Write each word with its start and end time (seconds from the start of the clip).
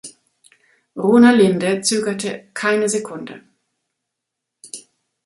Rona 0.95 1.29
Linde 1.31 1.81
zögerte 1.81 2.47
keine 2.55 2.89
Sekunde. 2.89 3.43